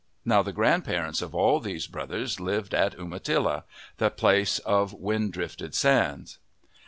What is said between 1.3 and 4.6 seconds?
all these brothers lived at Umatilla, the place